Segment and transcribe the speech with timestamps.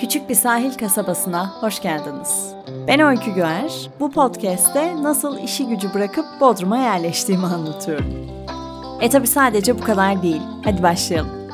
[0.00, 2.54] Küçük bir sahil kasabasına hoş geldiniz.
[2.88, 3.90] Ben Öykü Güer.
[4.00, 8.06] Bu podcast'te nasıl işi gücü bırakıp Bodrum'a yerleştiğimi anlatıyorum.
[9.00, 10.42] E tabi sadece bu kadar değil.
[10.64, 11.44] Hadi başlayalım.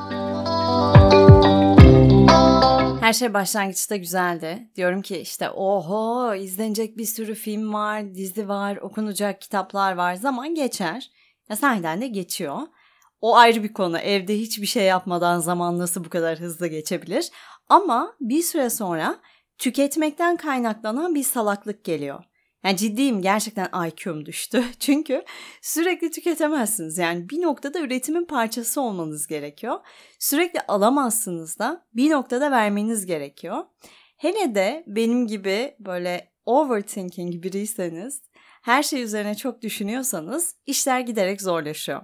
[3.00, 4.68] Her şey başlangıçta güzeldi.
[4.76, 10.14] Diyorum ki işte oho izlenecek bir sürü film var, dizi var, okunacak kitaplar var.
[10.14, 11.10] Zaman geçer.
[11.48, 12.58] Ya sahiden de geçiyor.
[13.21, 13.98] O ayrı bir konu.
[13.98, 17.30] Evde hiçbir şey yapmadan zaman nasıl bu kadar hızlı geçebilir?
[17.68, 19.21] Ama bir süre sonra
[19.58, 22.25] tüketmekten kaynaklanan bir salaklık geliyor.
[22.64, 24.64] Yani ciddiyim gerçekten IQ'm düştü.
[24.79, 25.25] Çünkü
[25.63, 26.99] sürekli tüketemezsiniz.
[26.99, 29.79] Yani bir noktada üretimin parçası olmanız gerekiyor.
[30.18, 33.64] Sürekli alamazsınız da bir noktada vermeniz gerekiyor.
[34.16, 38.22] Hele de benim gibi böyle overthinking biriyseniz,
[38.62, 42.02] her şey üzerine çok düşünüyorsanız işler giderek zorlaşıyor.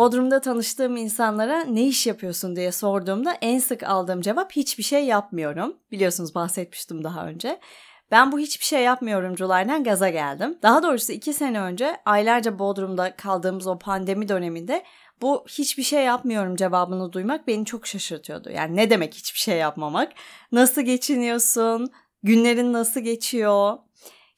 [0.00, 5.76] Bodrum'da tanıştığım insanlara ne iş yapıyorsun diye sorduğumda en sık aldığım cevap hiçbir şey yapmıyorum.
[5.92, 7.60] Biliyorsunuz bahsetmiştim daha önce.
[8.10, 10.58] Ben bu hiçbir şey yapmıyorumculardan gaza geldim.
[10.62, 14.84] Daha doğrusu iki sene önce aylarca Bodrum'da kaldığımız o pandemi döneminde
[15.22, 18.50] bu hiçbir şey yapmıyorum cevabını duymak beni çok şaşırtıyordu.
[18.50, 20.12] Yani ne demek hiçbir şey yapmamak?
[20.52, 21.92] Nasıl geçiniyorsun?
[22.22, 23.78] Günlerin nasıl geçiyor?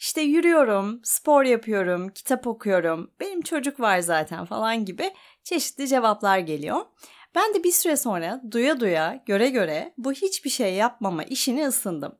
[0.02, 5.10] İşte yürüyorum, spor yapıyorum, kitap okuyorum, benim çocuk var zaten falan gibi
[5.44, 6.86] çeşitli cevaplar geliyor.
[7.34, 12.18] Ben de bir süre sonra duya duya, göre göre bu hiçbir şey yapmama işini ısındım.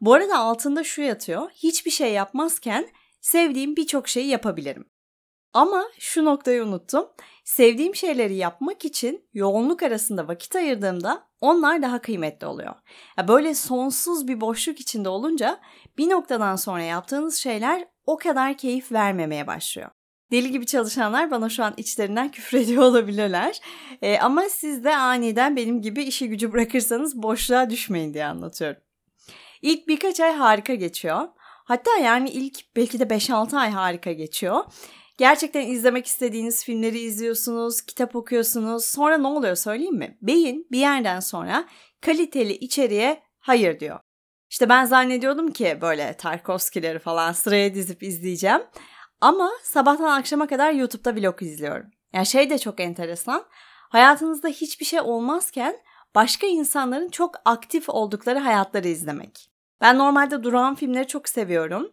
[0.00, 2.88] Bu arada altında şu yatıyor, hiçbir şey yapmazken
[3.20, 4.90] sevdiğim birçok şeyi yapabilirim.
[5.52, 7.08] Ama şu noktayı unuttum.
[7.44, 12.74] Sevdiğim şeyleri yapmak için yoğunluk arasında vakit ayırdığımda onlar daha kıymetli oluyor.
[13.18, 15.60] Ya böyle sonsuz bir boşluk içinde olunca
[15.98, 19.90] bir noktadan sonra yaptığınız şeyler o kadar keyif vermemeye başlıyor.
[20.32, 23.60] Deli gibi çalışanlar bana şu an içlerinden küfür ediyor olabilirler.
[24.02, 28.82] E, ama siz de aniden benim gibi işi gücü bırakırsanız boşluğa düşmeyin diye anlatıyorum.
[29.62, 31.28] İlk birkaç ay harika geçiyor.
[31.64, 34.64] Hatta yani ilk belki de 5-6 ay harika geçiyor.
[35.18, 38.84] Gerçekten izlemek istediğiniz filmleri izliyorsunuz, kitap okuyorsunuz.
[38.84, 40.18] Sonra ne oluyor söyleyeyim mi?
[40.22, 41.68] Beyin bir yerden sonra
[42.00, 44.00] kaliteli içeriğe hayır diyor.
[44.50, 48.60] İşte ben zannediyordum ki böyle Tarkovskileri falan sıraya dizip izleyeceğim.
[49.20, 51.90] Ama sabahtan akşama kadar YouTube'da vlog izliyorum.
[52.12, 53.44] Yani şey de çok enteresan.
[53.88, 55.76] Hayatınızda hiçbir şey olmazken
[56.14, 59.50] başka insanların çok aktif oldukları hayatları izlemek.
[59.80, 61.92] Ben normalde duran filmleri çok seviyorum.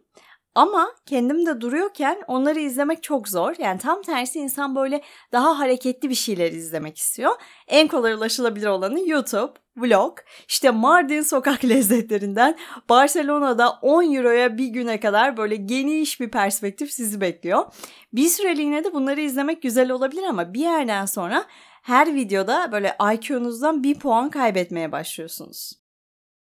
[0.56, 3.54] Ama kendim de duruyorken onları izlemek çok zor.
[3.58, 5.02] Yani tam tersi insan böyle
[5.32, 7.32] daha hareketli bir şeyler izlemek istiyor.
[7.68, 10.18] En kolay ulaşılabilir olanı YouTube, vlog.
[10.48, 12.58] İşte Mardin sokak lezzetlerinden
[12.88, 17.64] Barcelona'da 10 euroya bir güne kadar böyle geniş bir perspektif sizi bekliyor.
[18.12, 21.44] Bir süreliğine de bunları izlemek güzel olabilir ama bir yerden sonra
[21.82, 25.72] her videoda böyle IQ'nuzdan bir puan kaybetmeye başlıyorsunuz.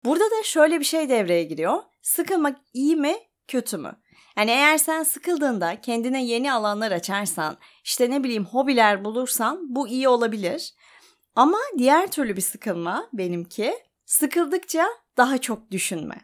[0.05, 1.83] Burada da şöyle bir şey devreye giriyor.
[2.03, 3.17] Sıkılmak iyi mi,
[3.49, 3.97] kötü mü?
[4.37, 10.09] Yani eğer sen sıkıldığında kendine yeni alanlar açarsan, işte ne bileyim hobiler bulursan bu iyi
[10.09, 10.75] olabilir.
[11.37, 13.75] Ama diğer türlü bir sıkılma benimki
[14.05, 14.87] sıkıldıkça
[15.17, 16.21] daha çok düşünme.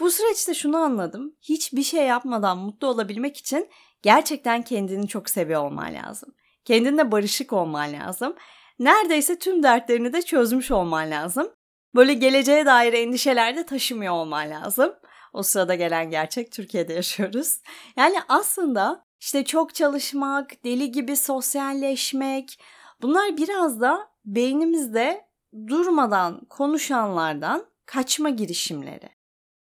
[0.00, 1.34] Bu süreçte şunu anladım.
[1.42, 3.68] Hiçbir şey yapmadan mutlu olabilmek için
[4.02, 6.34] gerçekten kendini çok seviyor olman lazım.
[6.64, 8.34] Kendinle barışık olman lazım.
[8.78, 11.48] Neredeyse tüm dertlerini de çözmüş olman lazım.
[11.94, 14.92] Böyle geleceğe dair endişeler de taşımıyor olman lazım.
[15.32, 17.60] O sırada gelen gerçek Türkiye'de yaşıyoruz.
[17.96, 22.60] Yani aslında işte çok çalışmak, deli gibi sosyalleşmek
[23.02, 25.24] bunlar biraz da beynimizde
[25.66, 29.08] durmadan konuşanlardan kaçma girişimleri.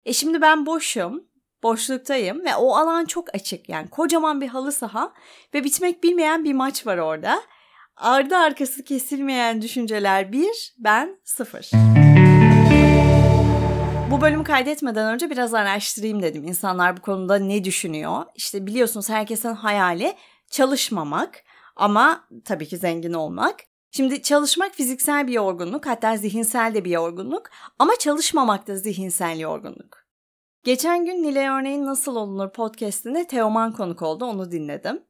[0.04, 1.24] E şimdi ben boşum,
[1.62, 3.68] boşluktayım ve o alan çok açık.
[3.68, 5.12] Yani kocaman bir halı saha
[5.54, 7.42] ve bitmek bilmeyen bir maç var orada.
[7.96, 11.70] Ardı arkası kesilmeyen düşünceler bir, ben sıfır.
[14.16, 16.44] Bu bölümü kaydetmeden önce biraz araştırayım dedim.
[16.44, 18.24] İnsanlar bu konuda ne düşünüyor?
[18.34, 20.14] İşte biliyorsunuz herkesin hayali
[20.50, 21.44] çalışmamak
[21.76, 23.56] ama tabii ki zengin olmak.
[23.90, 29.98] Şimdi çalışmak fiziksel bir yorgunluk hatta zihinsel de bir yorgunluk ama çalışmamak da zihinsel yorgunluk.
[30.64, 35.02] Geçen gün Nilay Örneğin Nasıl Olunur podcastinde Teoman konuk oldu onu dinledim.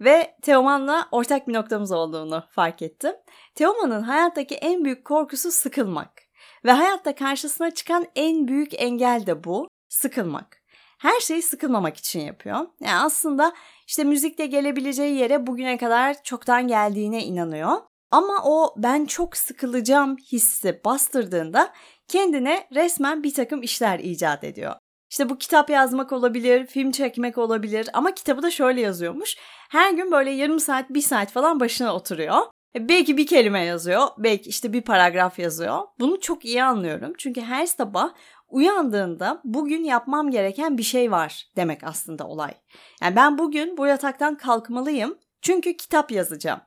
[0.00, 3.12] Ve Teoman'la ortak bir noktamız olduğunu fark ettim.
[3.54, 6.25] Teoman'ın hayattaki en büyük korkusu sıkılmak.
[6.66, 10.62] Ve hayatta karşısına çıkan en büyük engel de bu, sıkılmak.
[10.98, 12.56] Her şeyi sıkılmamak için yapıyor.
[12.80, 13.52] Yani aslında
[13.86, 17.70] işte müzikle gelebileceği yere bugüne kadar çoktan geldiğine inanıyor.
[18.10, 21.72] Ama o ben çok sıkılacağım hissi bastırdığında
[22.08, 24.74] kendine resmen bir takım işler icat ediyor.
[25.10, 29.36] İşte bu kitap yazmak olabilir, film çekmek olabilir ama kitabı da şöyle yazıyormuş.
[29.70, 32.42] Her gün böyle yarım saat, bir saat falan başına oturuyor
[32.76, 35.78] E, belki bir kelime yazıyor, belki işte bir paragraf yazıyor.
[36.00, 37.12] Bunu çok iyi anlıyorum.
[37.18, 38.10] Çünkü her sabah
[38.48, 42.54] uyandığında bugün yapmam gereken bir şey var demek aslında olay.
[43.02, 46.60] Yani ben bugün bu yataktan kalkmalıyım çünkü kitap yazacağım.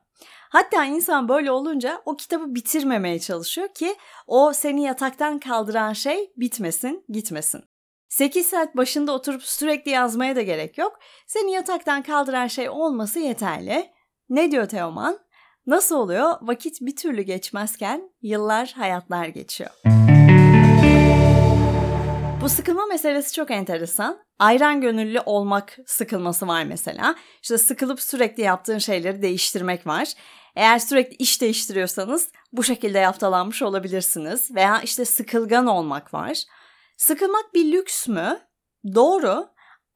[0.50, 3.94] Hatta insan böyle olunca o kitabı bitirmemeye çalışıyor ki
[4.26, 7.64] o seni yataktan kaldıran şey bitmesin, gitmesin.
[8.08, 10.98] 8 saat başında oturup sürekli yazmaya da gerek yok.
[11.26, 13.90] Seni yataktan kaldıran şey olması yeterli.
[14.28, 15.18] Ne diyor Teoman?
[15.70, 16.34] Nasıl oluyor?
[16.42, 19.70] Vakit bir türlü geçmezken yıllar hayatlar geçiyor.
[22.40, 24.18] Bu sıkılma meselesi çok enteresan.
[24.38, 27.14] Ayran gönüllü olmak sıkılması var mesela.
[27.42, 30.12] İşte sıkılıp sürekli yaptığın şeyleri değiştirmek var.
[30.56, 34.54] Eğer sürekli iş değiştiriyorsanız bu şekilde yaftalanmış olabilirsiniz.
[34.54, 36.42] Veya işte sıkılgan olmak var.
[36.96, 38.40] Sıkılmak bir lüks mü?
[38.94, 39.48] Doğru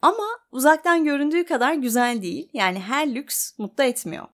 [0.02, 2.50] ama uzaktan göründüğü kadar güzel değil.
[2.52, 4.26] Yani her lüks mutlu etmiyor.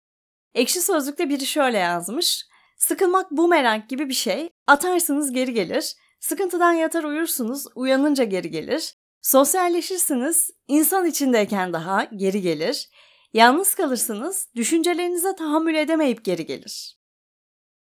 [0.54, 2.46] Ekşi Sözlük'te biri şöyle yazmış.
[2.76, 4.50] Sıkılmak bumerang gibi bir şey.
[4.66, 5.94] Atarsınız geri gelir.
[6.20, 8.94] Sıkıntıdan yatar uyursunuz, uyanınca geri gelir.
[9.22, 12.88] Sosyalleşirsiniz, insan içindeyken daha geri gelir.
[13.32, 16.98] Yalnız kalırsınız, düşüncelerinize tahammül edemeyip geri gelir.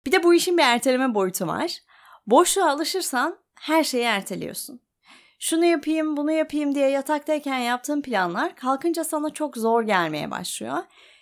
[0.06, 1.77] Bir de bu işin bir erteleme boyutu var.
[2.27, 4.81] Boşluğa alışırsan her şeyi erteliyorsun.
[5.39, 10.77] Şunu yapayım, bunu yapayım diye yataktayken yaptığın planlar kalkınca sana çok zor gelmeye başlıyor.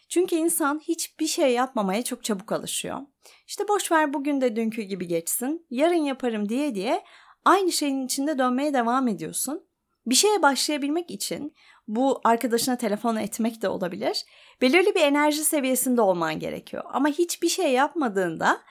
[0.10, 3.00] Çünkü insan hiçbir şey yapmamaya çok çabuk alışıyor.
[3.48, 7.04] İşte boş ver bugün de dünkü gibi geçsin, yarın yaparım diye diye
[7.46, 9.68] aynı şeyin içinde dönmeye devam ediyorsun.
[10.06, 11.56] Bir şeye başlayabilmek için
[11.88, 14.26] bu arkadaşına telefon etmek de olabilir.
[14.62, 16.84] Belirli bir enerji seviyesinde olman gerekiyor.
[16.88, 18.62] Ama hiçbir şey yapmadığında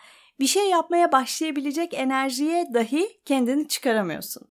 [0.40, 4.48] bir şey yapmaya başlayabilecek enerjiye dahi kendini çıkaramıyorsun.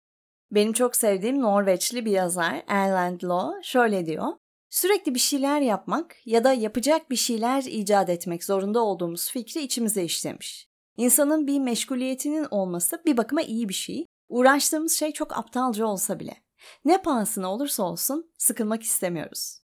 [0.50, 4.26] Benim çok sevdiğim Norveçli bir yazar Erland Loe şöyle diyor.
[4.70, 10.04] Sürekli bir şeyler yapmak ya da yapacak bir şeyler icat etmek zorunda olduğumuz fikri içimize
[10.04, 10.68] işlemiş.
[10.96, 14.06] İnsanın bir meşguliyetinin olması bir bakıma iyi bir şey.
[14.28, 16.36] Uğraştığımız şey çok aptalca olsa bile.
[16.84, 19.60] Ne pahasına olursa olsun sıkılmak istemiyoruz.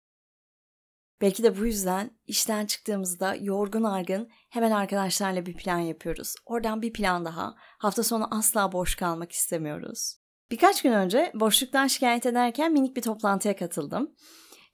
[1.20, 6.34] Belki de bu yüzden işten çıktığımızda yorgun argın hemen arkadaşlarla bir plan yapıyoruz.
[6.46, 7.54] Oradan bir plan daha.
[7.78, 10.16] Hafta sonu asla boş kalmak istemiyoruz.
[10.50, 14.14] Birkaç gün önce boşluktan şikayet ederken minik bir toplantıya katıldım.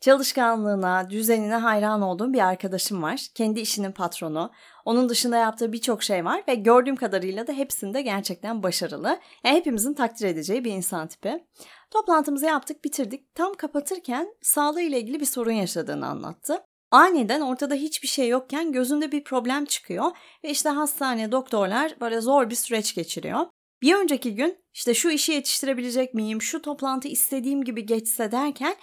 [0.00, 3.26] Çalışkanlığına, düzenine hayran olduğum bir arkadaşım var.
[3.34, 4.52] Kendi işinin patronu.
[4.84, 9.19] Onun dışında yaptığı birçok şey var ve gördüğüm kadarıyla da hepsinde gerçekten başarılı.
[9.44, 11.44] Yani hepimizin takdir edeceği bir insan tipi.
[11.90, 13.34] Toplantımızı yaptık, bitirdik.
[13.34, 16.62] Tam kapatırken sağlığı ile ilgili bir sorun yaşadığını anlattı.
[16.90, 20.10] Aniden ortada hiçbir şey yokken gözünde bir problem çıkıyor
[20.44, 23.46] ve işte hastane, doktorlar böyle zor bir süreç geçiriyor.
[23.82, 28.76] Bir önceki gün işte şu işi yetiştirebilecek miyim, şu toplantı istediğim gibi geçse derken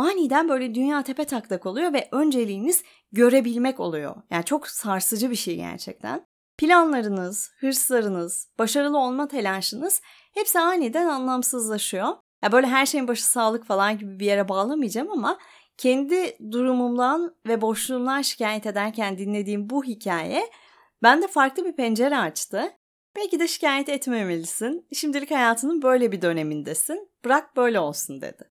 [0.00, 4.16] aniden böyle dünya tepe taklak oluyor ve önceliğiniz görebilmek oluyor.
[4.30, 6.26] Yani çok sarsıcı bir şey gerçekten.
[6.58, 10.00] Planlarınız, hırslarınız, başarılı olma telaşınız
[10.34, 12.08] hepsi aniden anlamsızlaşıyor.
[12.42, 15.38] Ya böyle her şeyin başı sağlık falan gibi bir yere bağlamayacağım ama
[15.76, 20.50] kendi durumumdan ve boşluğumdan şikayet ederken dinlediğim bu hikaye
[21.02, 22.72] bende farklı bir pencere açtı.
[23.16, 24.86] Belki de şikayet etmemelisin.
[24.92, 27.08] Şimdilik hayatının böyle bir dönemindesin.
[27.24, 28.50] Bırak böyle olsun dedi.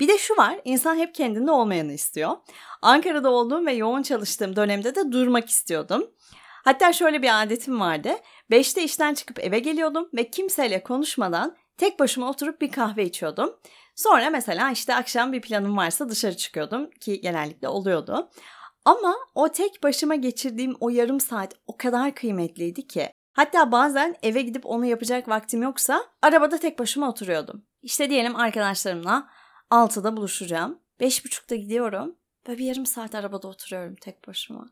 [0.00, 2.36] Bir de şu var, insan hep kendinde olmayanı istiyor.
[2.82, 6.10] Ankara'da olduğum ve yoğun çalıştığım dönemde de durmak istiyordum.
[6.64, 8.10] Hatta şöyle bir adetim vardı.
[8.50, 13.56] Beşte işten çıkıp eve geliyordum ve kimseyle konuşmadan tek başıma oturup bir kahve içiyordum.
[13.96, 18.30] Sonra mesela işte akşam bir planım varsa dışarı çıkıyordum ki genellikle oluyordu.
[18.84, 23.08] Ama o tek başıma geçirdiğim o yarım saat o kadar kıymetliydi ki.
[23.32, 27.62] Hatta bazen eve gidip onu yapacak vaktim yoksa arabada tek başıma oturuyordum.
[27.82, 29.28] İşte diyelim arkadaşlarımla
[29.72, 30.78] 6'da buluşacağım.
[31.00, 32.16] 5.30'da gidiyorum.
[32.48, 34.66] Ve bir yarım saat arabada oturuyorum tek başıma.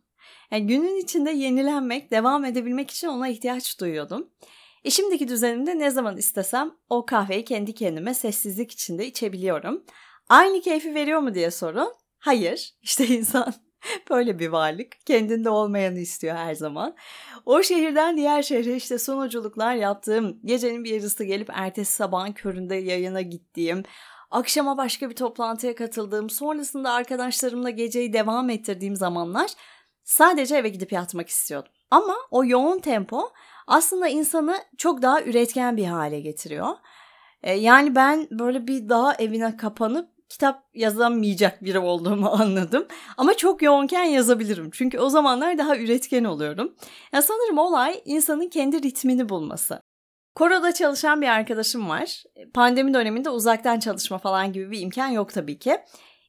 [0.50, 4.30] Yani günün içinde yenilenmek, devam edebilmek için ona ihtiyaç duyuyordum.
[4.84, 9.84] E şimdiki düzenimde ne zaman istesem o kahveyi kendi kendime sessizlik içinde içebiliyorum.
[10.28, 11.92] Aynı keyfi veriyor mu diye sorun.
[12.18, 12.74] Hayır.
[12.82, 13.54] İşte insan
[14.10, 15.06] böyle bir varlık.
[15.06, 16.96] Kendinde olmayanı istiyor her zaman.
[17.46, 23.20] O şehirden diğer şehre işte sunuculuklar yaptığım, gecenin bir yarısı gelip ertesi sabahın köründe yayına
[23.20, 23.82] gittiğim,
[24.30, 29.50] akşama başka bir toplantıya katıldığım, sonrasında arkadaşlarımla geceyi devam ettirdiğim zamanlar
[30.04, 31.72] sadece eve gidip yatmak istiyordum.
[31.90, 33.32] Ama o yoğun tempo
[33.66, 36.68] aslında insanı çok daha üretken bir hale getiriyor.
[37.42, 42.86] E, yani ben böyle bir daha evine kapanıp kitap yazamayacak biri olduğumu anladım.
[43.16, 44.70] Ama çok yoğunken yazabilirim.
[44.72, 46.74] Çünkü o zamanlar daha üretken oluyorum.
[47.12, 49.79] Yani sanırım olay insanın kendi ritmini bulması.
[50.34, 52.22] Koro'da çalışan bir arkadaşım var.
[52.54, 55.78] Pandemi döneminde uzaktan çalışma falan gibi bir imkan yok tabii ki.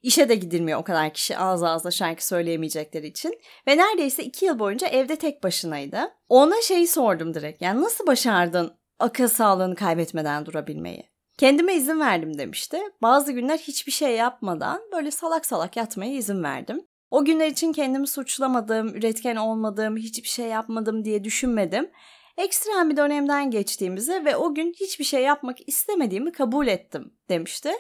[0.03, 3.39] İşe de gidilmiyor o kadar kişi ağız ağza şarkı söyleyemeyecekleri için.
[3.67, 5.99] Ve neredeyse iki yıl boyunca evde tek başınaydı.
[6.29, 7.61] Ona şeyi sordum direkt.
[7.61, 11.11] Yani nasıl başardın akıl sağlığını kaybetmeden durabilmeyi?
[11.37, 12.77] Kendime izin verdim demişti.
[13.01, 16.85] Bazı günler hiçbir şey yapmadan böyle salak salak yatmaya izin verdim.
[17.11, 21.91] O günler için kendimi suçlamadım, üretken olmadım, hiçbir şey yapmadım diye düşünmedim.
[22.37, 27.71] Ekstrem bir dönemden geçtiğimizi ve o gün hiçbir şey yapmak istemediğimi kabul ettim demişti.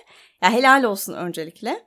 [0.41, 1.85] Ya helal olsun öncelikle.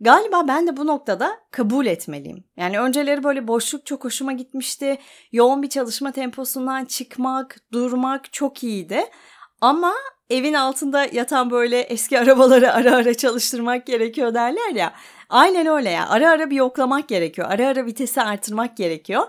[0.00, 2.44] Galiba ben de bu noktada kabul etmeliyim.
[2.56, 4.98] Yani önceleri böyle boşluk çok hoşuma gitmişti.
[5.32, 9.04] Yoğun bir çalışma temposundan çıkmak, durmak çok iyiydi.
[9.60, 9.92] Ama
[10.30, 14.94] evin altında yatan böyle eski arabaları ara ara çalıştırmak gerekiyor derler ya.
[15.28, 16.08] Aynen öyle ya.
[16.08, 17.48] Ara ara bir yoklamak gerekiyor.
[17.50, 19.26] Ara ara vitesi artırmak gerekiyor.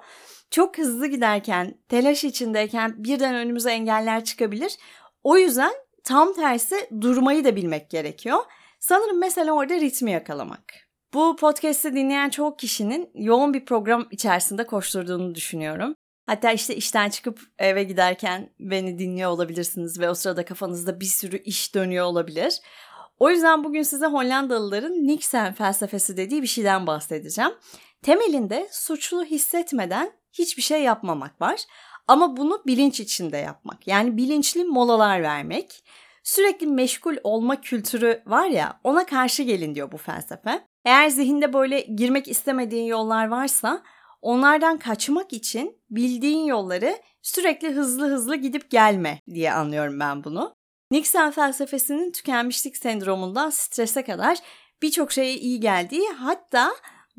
[0.56, 4.78] Çok hızlı giderken, telaş içindeyken birden önümüze engeller çıkabilir.
[5.24, 5.72] O yüzden
[6.04, 8.40] tam tersi durmayı da bilmek gerekiyor.
[8.80, 10.74] Sanırım mesela orada ritmi yakalamak.
[11.14, 15.96] Bu podcast'i dinleyen çok kişinin yoğun bir program içerisinde koşturduğunu düşünüyorum.
[16.26, 21.38] Hatta işte işten çıkıp eve giderken beni dinliyor olabilirsiniz ve o sırada kafanızda bir sürü
[21.38, 22.62] iş dönüyor olabilir.
[23.20, 27.52] O yüzden bugün size Hollandalıların Nixon felsefesi dediği bir şeyden bahsedeceğim.
[28.02, 31.66] Temelinde suçlu hissetmeden hiçbir şey yapmamak var.
[32.08, 33.88] Ama bunu bilinç içinde yapmak.
[33.88, 35.84] Yani bilinçli molalar vermek.
[36.24, 40.68] Sürekli meşgul olma kültürü var ya ona karşı gelin diyor bu felsefe.
[40.86, 43.84] Eğer zihinde böyle girmek istemediğin yollar varsa
[44.22, 50.56] onlardan kaçmak için bildiğin yolları sürekli hızlı hızlı gidip gelme diye anlıyorum ben bunu.
[50.92, 54.38] Nixon felsefesinin tükenmişlik sendromundan strese kadar
[54.82, 56.72] birçok şeye iyi geldiği hatta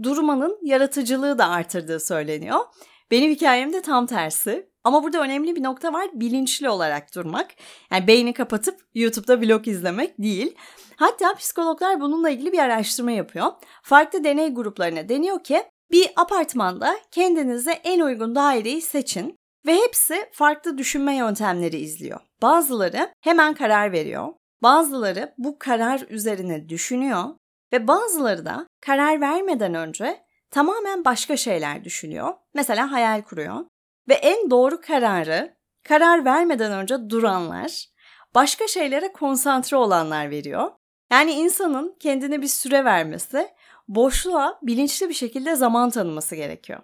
[0.03, 2.61] durmanın yaratıcılığı da artırdığı söyleniyor.
[3.11, 4.71] Benim hikayem de tam tersi.
[4.85, 7.51] Ama burada önemli bir nokta var bilinçli olarak durmak.
[7.93, 10.55] Yani beyni kapatıp YouTube'da vlog izlemek değil.
[10.97, 13.47] Hatta psikologlar bununla ilgili bir araştırma yapıyor.
[13.83, 19.37] Farklı deney gruplarına deniyor ki bir apartmanda kendinize en uygun daireyi seçin
[19.67, 22.21] ve hepsi farklı düşünme yöntemleri izliyor.
[22.43, 24.29] Bazıları hemen karar veriyor.
[24.63, 27.25] Bazıları bu karar üzerine düşünüyor
[27.73, 32.35] ve bazıları da karar vermeden önce tamamen başka şeyler düşünüyor.
[32.55, 33.65] Mesela hayal kuruyor.
[34.09, 35.57] Ve en doğru kararı
[35.89, 37.87] karar vermeden önce duranlar,
[38.35, 40.71] başka şeylere konsantre olanlar veriyor.
[41.13, 43.49] Yani insanın kendine bir süre vermesi,
[43.89, 46.81] boşluğa bilinçli bir şekilde zaman tanıması gerekiyor.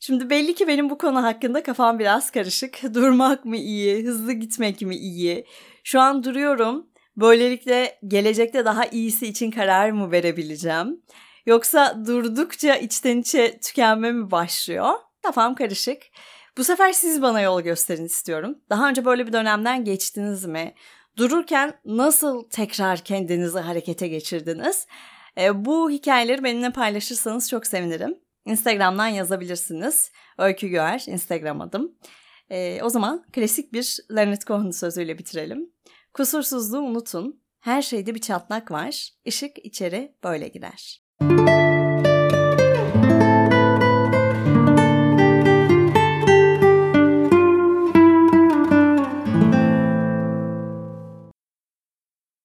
[0.00, 2.80] Şimdi belli ki benim bu konu hakkında kafam biraz karışık.
[2.94, 5.46] Durmak mı iyi, hızlı gitmek mi iyi?
[5.84, 6.86] Şu an duruyorum.
[7.16, 11.02] Böylelikle gelecekte daha iyisi için karar mı verebileceğim?
[11.46, 14.92] Yoksa durdukça içten içe tükenme mi başlıyor?
[15.22, 16.02] Kafam karışık.
[16.56, 18.58] Bu sefer siz bana yol gösterin istiyorum.
[18.70, 20.74] Daha önce böyle bir dönemden geçtiniz mi?
[21.16, 24.86] Dururken nasıl tekrar kendinizi harekete geçirdiniz?
[25.38, 28.18] E, bu hikayeleri benimle paylaşırsanız çok sevinirim.
[28.44, 30.10] Instagram'dan yazabilirsiniz.
[30.38, 31.92] Öykü Göğer Instagram adım.
[32.50, 35.70] E, o zaman klasik bir Leonard Cohen sözüyle bitirelim.
[36.14, 37.42] Kusursuzluğu unutun.
[37.60, 39.08] Her şeyde bir çatlak var.
[39.24, 41.05] Işık içeri böyle girer.
[41.20, 41.55] thank you